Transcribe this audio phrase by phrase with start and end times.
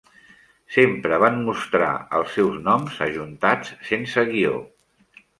[0.75, 1.89] Sempre van mostrar
[2.19, 4.55] els seus noms ajuntats sense guió.